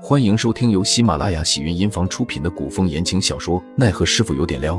[0.00, 4.76] 欢迎收听由喜马拉雅喜云音房出品的古风言情小说《奈何师傅有点撩》，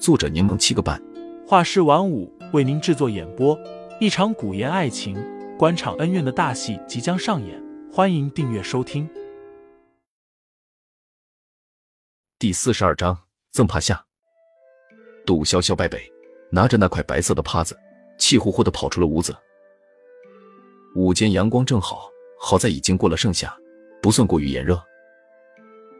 [0.00, 1.00] 作者柠檬七个半，
[1.46, 3.56] 画师晚舞为您制作演播。
[4.00, 5.16] 一场古言爱情、
[5.56, 9.08] 官场恩怨的大戏即将上演，欢迎订阅收听。
[12.36, 13.16] 第四十二章
[13.52, 14.04] 赠帕下。
[15.24, 16.02] 杜潇潇败北，
[16.50, 17.78] 拿着那块白色的帕子，
[18.18, 19.34] 气呼呼的跑出了屋子。
[20.96, 23.56] 午间阳光正好，好在已经过了盛夏。
[24.00, 24.80] 不算过于炎热。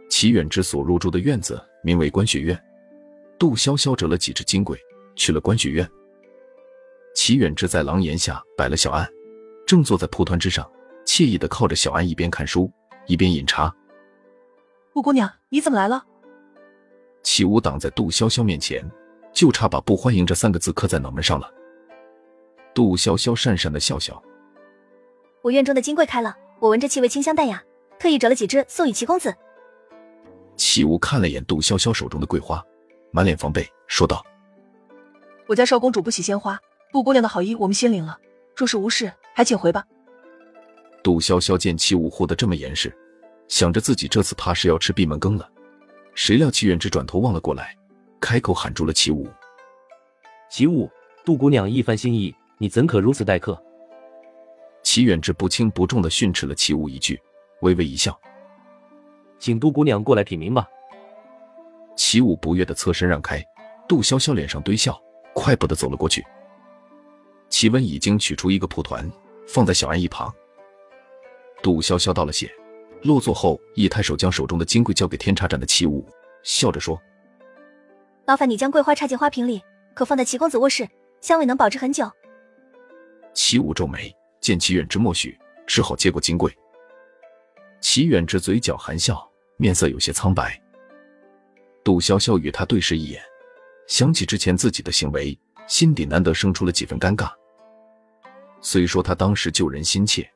[0.08, 2.58] 齐远之所入住的院子名为观雪院，
[3.38, 4.78] 杜潇潇折了几只金龟
[5.14, 5.88] 去了观雪院。
[7.14, 9.08] 齐远之在廊檐下摆了小案，
[9.66, 10.68] 正坐在蒲团之上，
[11.04, 12.70] 惬意的靠着小案，一边看书
[13.06, 13.74] 一边饮茶。
[14.94, 16.04] 顾姑娘，你怎么来了？
[17.22, 18.88] 齐武挡在杜潇潇面前，
[19.32, 21.52] 就差把“不欢迎”这三个字刻在脑门上了。
[22.74, 24.20] 杜潇潇讪讪的笑笑
[25.42, 27.62] ：“我院中的金桂开了，我闻着气味清香淡雅。”
[27.98, 29.34] 特意折了几枝送与齐公子。
[30.56, 32.64] 齐无看了眼杜潇潇手中的桂花，
[33.12, 34.24] 满脸防备，说道
[35.46, 36.58] ：“我家少公主不喜鲜花，
[36.92, 38.18] 杜姑娘的好意我们心领了。
[38.56, 39.84] 若是无事，还请回吧。”
[41.02, 42.92] 杜潇潇见齐无护得这么严实，
[43.46, 45.48] 想着自己这次怕是要吃闭门羹了。
[46.14, 47.76] 谁料齐远之转头望了过来，
[48.20, 49.28] 开口喊住了齐武
[50.50, 50.90] ：“齐武，
[51.24, 53.56] 杜姑娘一番心意，你怎可如此待客？”
[54.82, 57.20] 齐远之不轻不重的训斥了齐武一句。
[57.60, 58.18] 微微一笑，
[59.38, 60.68] 请杜姑娘过来品茗吧。
[61.96, 63.44] 齐武不悦的侧身让开，
[63.88, 65.00] 杜潇潇脸上堆笑，
[65.34, 66.24] 快步的走了过去。
[67.48, 69.10] 齐文已经取出一个蒲团，
[69.46, 70.32] 放在小安一旁。
[71.62, 72.48] 杜潇潇道了谢，
[73.02, 76.06] 落座后一抬手将手中的金桂交给天茶盏的齐武，
[76.44, 77.00] 笑着说
[78.26, 79.60] ：“劳烦你将桂花插进花瓶里，
[79.94, 80.88] 可放在齐公子卧室，
[81.20, 82.08] 香味能保持很久。”
[83.34, 86.56] 齐武皱眉，见齐远之默许，只好接过金桂。
[87.80, 89.26] 齐远之嘴角含笑，
[89.56, 90.60] 面色有些苍白。
[91.84, 93.22] 杜潇潇与他对视一眼，
[93.86, 97.30] 想起之前自己的行为，心底难得生出了几分尴尬。
[98.60, 100.28] 虽说他当时救人心切，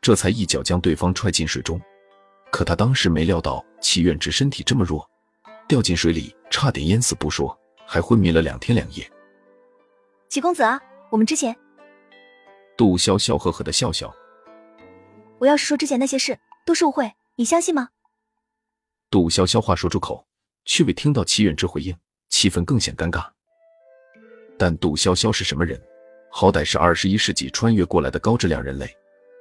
[0.00, 1.80] 这才一脚将对方踹进水中，
[2.50, 5.08] 可他当时没料到齐远之身体这么弱，
[5.66, 9.10] 掉进水里差点淹死不说，还昏迷了两天两夜。
[10.28, 11.56] 齐公子啊，我们之前……
[12.76, 14.14] 杜潇笑呵呵的笑笑。
[15.38, 16.38] 我要是说之前那些事。
[16.70, 17.88] 都是误会，你相信吗？
[19.10, 20.24] 杜潇潇话说出口，
[20.64, 21.92] 却未听到齐远之回应，
[22.28, 23.28] 气氛更显尴尬。
[24.56, 25.82] 但杜潇潇是什么人？
[26.30, 28.88] 好歹是二十一世纪穿越过来的高质量人类，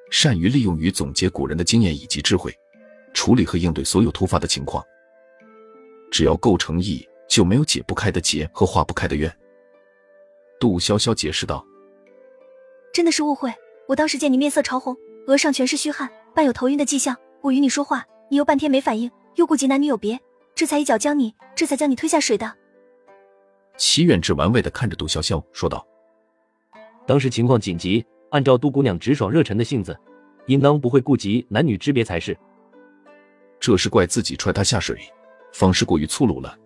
[0.09, 2.51] 善于利用与总结古人的经验以及智慧，
[3.13, 4.83] 处理和应对所有突发的情况。
[6.09, 9.31] 只要够诚意，就没有解不开的结和化不开的怨。
[10.59, 11.63] 杜潇潇解释道
[12.91, 13.53] ：“真的是误会，
[13.87, 14.97] 我当时见你面色潮红，
[15.27, 20.19] 额上全是虚汗。”伴有头晕的迹象，我与你说话，你又半天没反应，又顾及男女有别，
[20.55, 22.55] 这才一脚将你，这才将你推下水的。
[23.77, 25.85] 齐远志玩味的看着杜潇潇说道
[27.07, 29.97] ：“当时情况紧急，按照杜姑娘直爽热忱的性子，
[30.47, 32.37] 应当不会顾及男女之别才是。
[33.59, 34.97] 这是怪自己踹她下水，
[35.53, 36.57] 方式过于粗鲁了。”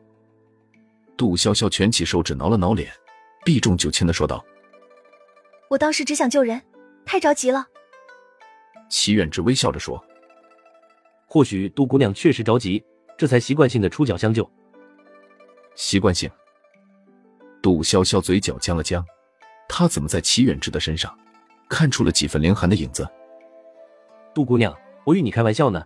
[1.15, 2.91] 杜潇潇蜷起手指挠了挠脸，
[3.45, 4.43] 避重就轻的说道
[5.69, 6.61] ：“我当时只想救人，
[7.05, 7.67] 太着急了。”
[8.93, 10.01] 齐远之微笑着说
[11.25, 12.81] ：“或许杜姑娘确实着急，
[13.17, 14.47] 这才习惯性的出脚相救。
[15.73, 16.29] 习惯性。”
[17.59, 19.03] 杜潇潇嘴角僵了僵，
[19.67, 21.17] 他怎么在齐远之的身上
[21.67, 23.09] 看出了几分凌寒的影子？
[24.31, 24.71] 杜姑娘，
[25.05, 25.83] 我与你开玩笑呢。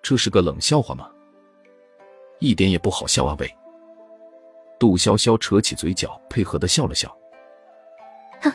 [0.00, 1.10] 这是个冷笑话吗？
[2.38, 3.36] 一点也不好笑啊！
[3.38, 3.56] 喂。
[4.80, 7.14] 杜潇潇扯起嘴角，配合的笑了笑。
[8.40, 8.50] 哼，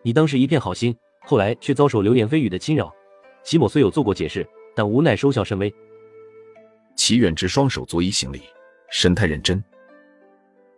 [0.00, 0.96] 你当时一片好心。
[1.28, 2.90] 后来却遭受流言蜚语的侵扰，
[3.44, 5.70] 齐某虽有做过解释，但无奈收效甚微。
[6.96, 8.40] 齐远之双手作揖行礼，
[8.90, 9.62] 神态认真。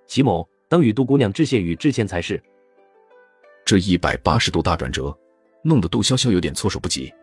[0.09, 2.43] 齐某当与杜姑娘致谢与致歉才是。
[3.65, 5.16] 这一百八十度大转折，
[5.62, 7.15] 弄得杜潇潇有点措手不及。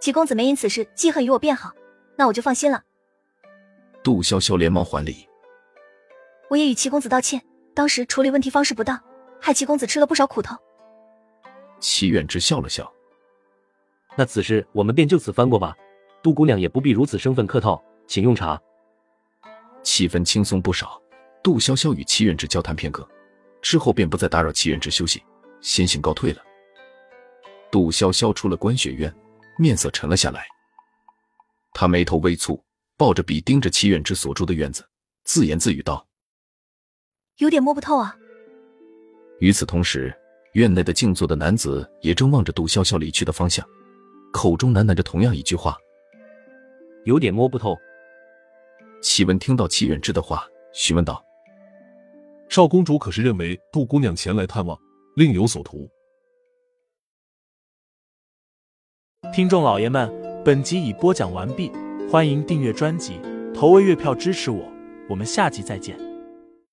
[0.00, 1.70] 齐公子没因此事记恨于我便好，
[2.16, 2.82] 那我就放心了。
[4.02, 5.28] 杜潇潇连忙还礼。
[6.48, 7.42] 我也与齐公子道歉，
[7.74, 8.98] 当时处理问题方式不当，
[9.38, 10.56] 害齐公子吃了不少苦头。
[11.78, 12.90] 齐远之笑了笑，
[14.16, 15.76] 那此事我们便就此翻过吧。
[16.22, 18.60] 杜姑娘也不必如此生分客套，请用茶。
[19.82, 21.00] 气氛轻松不少。
[21.42, 23.08] 杜潇潇与齐远之交谈片刻，
[23.62, 25.22] 之后便不再打扰齐远之休息，
[25.60, 26.42] 先行告退了。
[27.70, 29.14] 杜潇潇出了观雪院，
[29.56, 30.44] 面色沉了下来。
[31.72, 32.60] 他眉头微蹙，
[32.96, 34.84] 抱着笔盯着齐远之所住的院子，
[35.22, 36.04] 自言自语道
[37.38, 38.16] ：“有点摸不透啊。”
[39.38, 40.12] 与此同时。
[40.56, 43.62] 院内的静坐的男子也正望着杜潇潇离去的方向，
[44.32, 45.76] 口中喃喃着同样一句话。
[47.04, 47.76] 有点摸不透。
[49.02, 51.22] 启文听到齐远之的话，询问道
[52.48, 54.78] ：“少公主可是认为杜姑娘前来探望，
[55.14, 55.86] 另有所图？”
[59.34, 60.10] 听众老爷们，
[60.42, 61.70] 本集已播讲完毕，
[62.10, 63.20] 欢迎订阅专辑，
[63.54, 64.66] 投喂月票支持我，
[65.06, 66.05] 我们下集再见。